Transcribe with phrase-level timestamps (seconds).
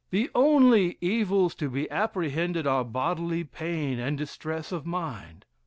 [0.09, 5.45] The only evils to be apprehended are bodily pain, and distress of mind.